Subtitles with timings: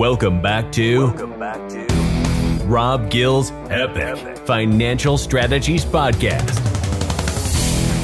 [0.00, 6.56] Welcome back to Welcome back to Rob Gill's Epic Financial Strategies Podcast.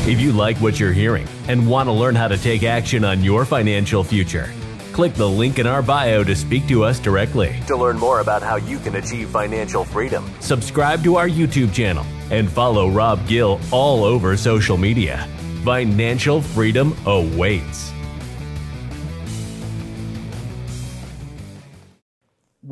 [0.07, 3.25] If you like what you're hearing and want to learn how to take action on
[3.25, 4.53] your financial future,
[4.93, 7.59] click the link in our bio to speak to us directly.
[7.67, 10.31] to learn more about how you can achieve financial freedom.
[10.41, 15.27] Subscribe to our YouTube channel and follow Rob Gill all over social media.
[15.65, 17.96] Financial freedom awaits.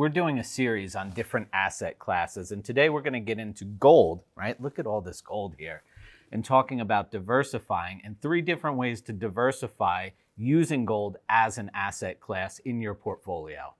[0.04, 3.64] We're doing a series on different asset classes, and today we're going to get into
[3.64, 4.60] gold, right?
[4.60, 5.82] Look at all this gold here,
[6.30, 12.20] and talking about diversifying and three different ways to diversify using gold as an asset
[12.20, 13.72] class in your portfolio.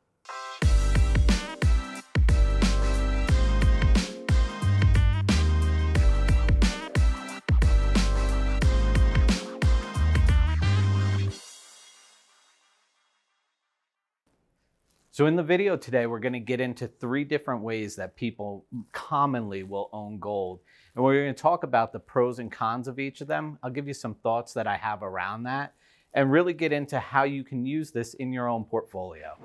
[15.14, 18.66] So in the video today, we're going to get into three different ways that people
[18.90, 20.58] commonly will own gold.
[20.96, 23.56] And we're going to talk about the pros and cons of each of them.
[23.62, 25.74] I'll give you some thoughts that I have around that
[26.14, 29.36] and really get into how you can use this in your own portfolio.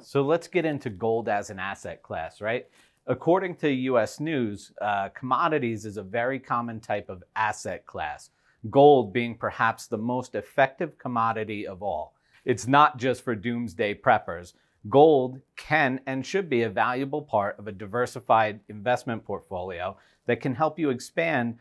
[0.00, 2.66] So let's get into gold as an asset class, right?
[3.06, 8.30] According to US News, uh, commodities is a very common type of asset class,
[8.68, 12.14] gold being perhaps the most effective commodity of all.
[12.44, 14.54] It's not just for doomsday preppers.
[14.88, 19.96] Gold can and should be a valuable part of a diversified investment portfolio
[20.26, 21.56] that can help you expand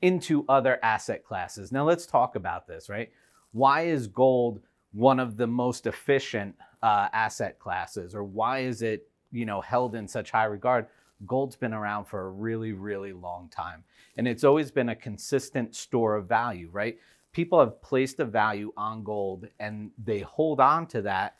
[0.00, 1.72] into other asset classes.
[1.72, 3.10] Now, let's talk about this, right?
[3.52, 4.60] Why is gold
[4.92, 9.94] one of the most efficient uh, asset classes, or why is it, you know, held
[9.94, 10.86] in such high regard?
[11.26, 13.84] Gold's been around for a really, really long time,
[14.16, 16.98] and it's always been a consistent store of value, right?
[17.32, 21.36] People have placed a value on gold, and they hold on to that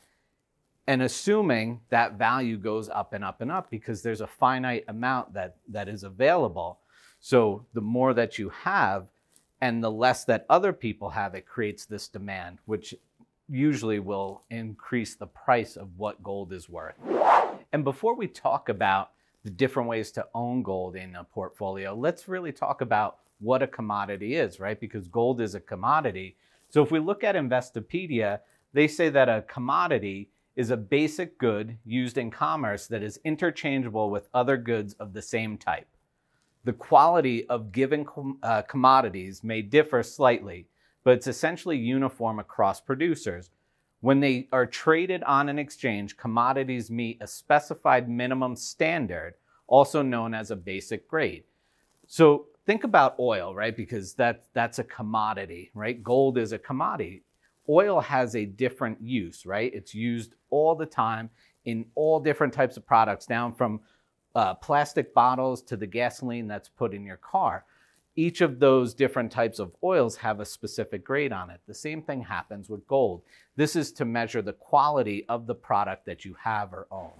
[0.87, 5.33] and assuming that value goes up and up and up because there's a finite amount
[5.33, 6.79] that, that is available.
[7.19, 9.07] So the more that you have
[9.61, 12.93] and the less that other people have, it creates this demand, which
[13.49, 16.95] usually will increase the price of what gold is worth.
[17.73, 19.11] And before we talk about
[19.43, 23.67] the different ways to own gold in a portfolio, let's really talk about what a
[23.67, 24.79] commodity is, right?
[24.79, 26.35] Because gold is a commodity.
[26.69, 28.39] So if we look at Investopedia,
[28.73, 34.09] they say that a commodity is a basic good used in commerce that is interchangeable
[34.09, 35.87] with other goods of the same type.
[36.63, 40.67] The quality of given com- uh, commodities may differ slightly,
[41.03, 43.51] but it's essentially uniform across producers.
[43.99, 49.35] When they are traded on an exchange, commodities meet a specified minimum standard,
[49.67, 51.43] also known as a basic grade.
[52.07, 53.75] So think about oil, right?
[53.75, 56.03] Because that, that's a commodity, right?
[56.03, 57.23] Gold is a commodity
[57.69, 59.73] oil has a different use, right?
[59.73, 61.29] It's used all the time
[61.65, 63.81] in all different types of products, down from
[64.35, 67.65] uh, plastic bottles to the gasoline that's put in your car.
[68.17, 71.59] Each of those different types of oils have a specific grade on it.
[71.67, 73.23] The same thing happens with gold.
[73.57, 77.11] This is to measure the quality of the product that you have or own.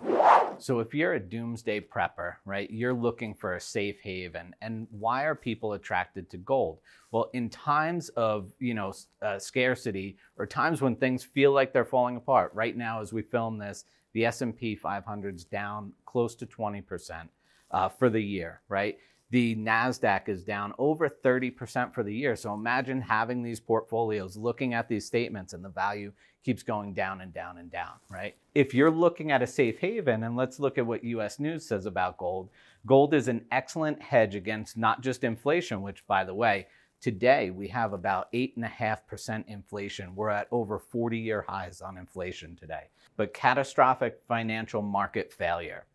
[0.57, 4.55] So if you're a doomsday prepper, right, you're looking for a safe haven.
[4.61, 6.79] And why are people attracted to gold?
[7.11, 11.83] Well, in times of, you know, uh, scarcity or times when things feel like they're
[11.83, 13.83] falling apart, right now as we film this,
[14.13, 17.27] the S&P 500's down close to 20%
[17.71, 18.97] uh, for the year, right?
[19.35, 22.37] The NASDAQ is down over 30% for the year.
[22.37, 26.13] So imagine having these portfolios, looking at these statements, and the value
[26.45, 28.37] keeps going down and down and down, right?
[28.53, 31.85] If you're looking at a safe haven, and let's look at what US News says
[31.85, 32.49] about gold,
[32.85, 36.67] gold is an excellent hedge against not just inflation, which, by the way,
[37.01, 40.15] today we have about 8.5% inflation.
[40.15, 42.85] We're at over 40 year highs on inflation today,
[43.17, 45.87] but catastrophic financial market failure.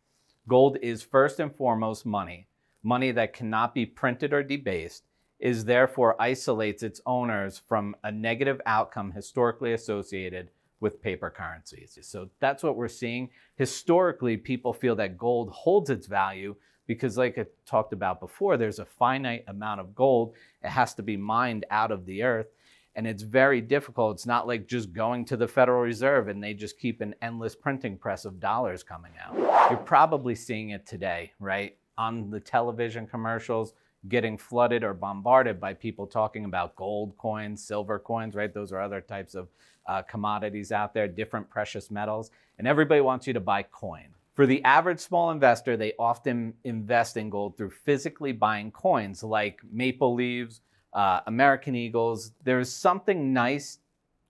[0.47, 2.49] Gold is first and foremost money
[2.83, 5.05] money that cannot be printed or debased,
[5.39, 11.99] is therefore isolates its owners from a negative outcome historically associated with paper currencies.
[12.03, 13.31] So that's what we're seeing.
[13.57, 16.57] Historically, people feel that gold holds its value
[16.87, 20.35] because, like I talked about before, there's a finite amount of gold.
[20.63, 22.49] It has to be mined out of the earth.
[22.97, 24.17] And it's very difficult.
[24.17, 27.55] It's not like just going to the Federal Reserve and they just keep an endless
[27.55, 29.37] printing press of dollars coming out.
[29.71, 31.77] You're probably seeing it today, right?
[32.01, 33.75] On the television commercials
[34.09, 38.55] getting flooded or bombarded by people talking about gold coins, silver coins, right?
[38.55, 39.49] Those are other types of
[39.87, 44.07] uh, commodities out there, different precious metals, and everybody wants you to buy coin.
[44.35, 49.61] For the average small investor, they often invest in gold through physically buying coins like
[49.71, 50.63] maple leaves,
[50.95, 52.33] uh, American Eagles.
[52.43, 53.81] There's something nice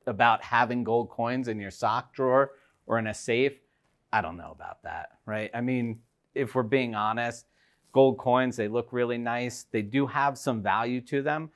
[0.06, 2.52] about having gold coins in your sock drawer
[2.86, 3.60] or in a safe
[4.12, 5.50] I don't know about that, right?
[5.54, 6.00] I mean,
[6.34, 7.46] if we're being honest,
[7.92, 9.66] gold coins, they look really nice.
[9.70, 11.50] They do have some value to them,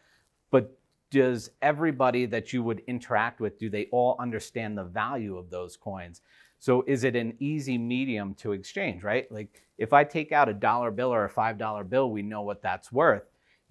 [0.50, 0.78] but
[1.10, 5.76] does everybody that you would interact with, do they all understand the value of those
[5.76, 6.22] coins?
[6.58, 9.30] So is it an easy medium to exchange, right?
[9.30, 12.62] Like if I take out a dollar bill or a $5 bill, we know what
[12.62, 13.24] that's worth.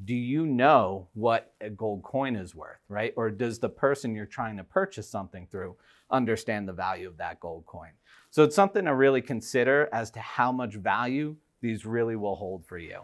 [0.05, 3.13] Do you know what a gold coin is worth, right?
[3.15, 5.75] Or does the person you're trying to purchase something through
[6.11, 7.91] understand the value of that gold coin?
[8.29, 12.65] So it's something to really consider as to how much value these really will hold
[12.65, 12.99] for you.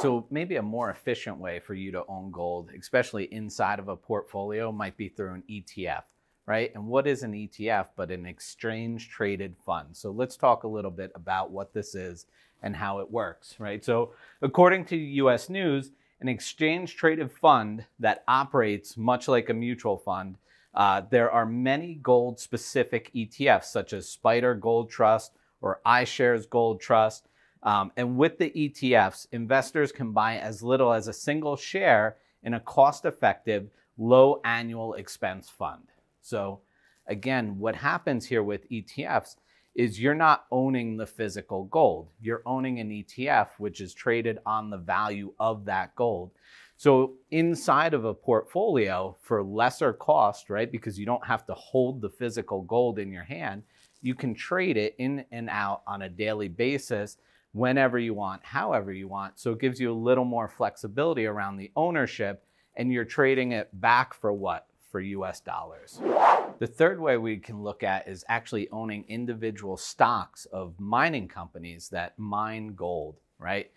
[0.00, 3.96] So maybe a more efficient way for you to own gold, especially inside of a
[3.96, 6.02] portfolio, might be through an ETF,
[6.44, 6.70] right?
[6.74, 9.96] And what is an ETF but an exchange traded fund?
[9.96, 12.26] So let's talk a little bit about what this is
[12.62, 13.82] and how it works, right?
[13.82, 14.12] So
[14.42, 20.36] according to US News, an exchange traded fund that operates much like a mutual fund,
[20.74, 25.32] uh, there are many gold specific ETFs such as SPDR Gold Trust
[25.62, 27.28] or iShares Gold Trust
[27.62, 32.54] um, and with the ETFs, investors can buy as little as a single share in
[32.54, 35.84] a cost effective, low annual expense fund.
[36.20, 36.60] So,
[37.06, 39.36] again, what happens here with ETFs
[39.74, 42.08] is you're not owning the physical gold.
[42.20, 46.32] You're owning an ETF, which is traded on the value of that gold.
[46.76, 52.00] So, inside of a portfolio for lesser cost, right, because you don't have to hold
[52.00, 53.62] the physical gold in your hand,
[54.00, 57.18] you can trade it in and out on a daily basis
[57.52, 59.38] whenever you want, however you want.
[59.38, 62.44] So it gives you a little more flexibility around the ownership
[62.76, 64.66] and you're trading it back for what?
[64.90, 66.00] For US dollars.
[66.58, 71.88] The third way we can look at is actually owning individual stocks of mining companies
[71.90, 73.70] that mine gold, right?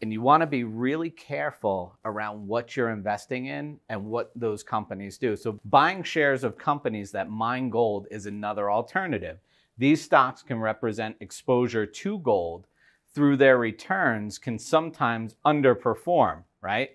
[0.00, 4.62] And you want to be really careful around what you're investing in and what those
[4.62, 5.36] companies do.
[5.36, 9.38] So, buying shares of companies that mine gold is another alternative.
[9.78, 12.66] These stocks can represent exposure to gold
[13.14, 16.90] through their returns can sometimes underperform, right?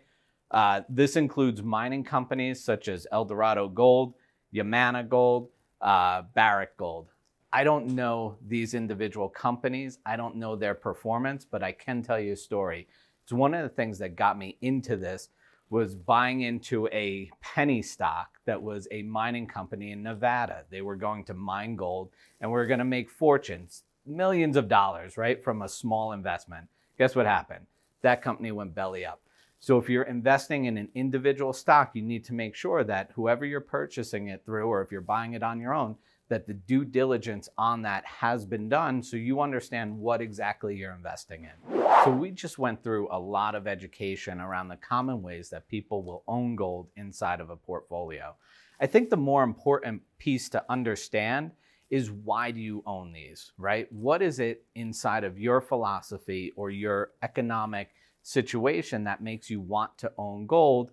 [0.50, 4.14] Uh, this includes mining companies such as Eldorado Gold,
[4.54, 5.50] Yamana Gold,
[5.82, 7.10] uh, Barrick Gold.
[7.52, 10.00] I don't know these individual companies.
[10.06, 12.88] I don't know their performance, but I can tell you a story.
[13.24, 15.30] It's one of the things that got me into this
[15.70, 20.64] was buying into a penny stock that was a mining company in Nevada.
[20.70, 22.10] They were going to mine gold
[22.40, 26.68] and we are going to make fortunes millions of dollars, right, from a small investment.
[26.98, 27.66] Guess what happened?
[28.02, 29.22] That company went belly up.
[29.60, 33.46] So if you're investing in an individual stock, you need to make sure that whoever
[33.46, 35.96] you're purchasing it through, or if you're buying it on your own,
[36.30, 40.94] that the due diligence on that has been done so you understand what exactly you're
[40.94, 41.82] investing in.
[42.04, 46.04] So we just went through a lot of education around the common ways that people
[46.04, 48.36] will own gold inside of a portfolio.
[48.80, 51.52] I think the more important piece to understand
[51.90, 53.92] is why do you own these, right?
[53.92, 57.90] What is it inside of your philosophy or your economic
[58.24, 60.92] situation that makes you want to own gold?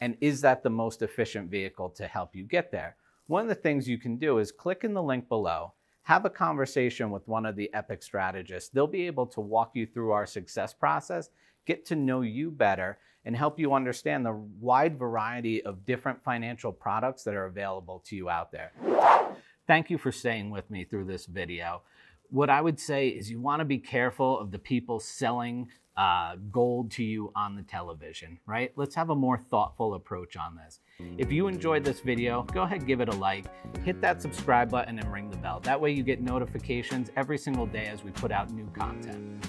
[0.00, 2.96] And is that the most efficient vehicle to help you get there?
[3.26, 5.72] One of the things you can do is click in the link below,
[6.02, 8.70] have a conversation with one of the Epic strategists.
[8.70, 11.30] They'll be able to walk you through our success process,
[11.66, 16.70] get to know you better, and help you understand the wide variety of different financial
[16.70, 18.70] products that are available to you out there.
[19.66, 21.82] Thank you for staying with me through this video.
[22.30, 26.36] What I would say is you want to be careful of the people selling uh,
[26.52, 28.70] gold to you on the television, right?
[28.76, 30.80] Let's have a more thoughtful approach on this.
[31.18, 33.46] If you enjoyed this video, go ahead, give it a like,
[33.84, 35.60] hit that subscribe button and ring the bell.
[35.60, 39.44] That way you get notifications every single day as we put out new content.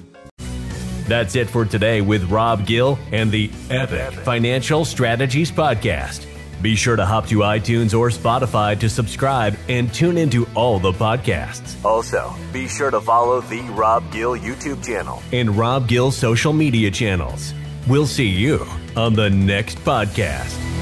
[1.07, 6.25] That's it for today with Rob Gill and the Epic Financial Strategies Podcast.
[6.61, 10.91] Be sure to hop to iTunes or Spotify to subscribe and tune into all the
[10.91, 11.83] podcasts.
[11.85, 16.89] Also, be sure to follow the Rob Gill YouTube channel and Rob Gill social media
[16.89, 17.53] channels.
[17.87, 20.76] We'll see you on the next podcast.